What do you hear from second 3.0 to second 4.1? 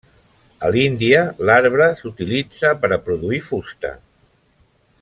produir fusta.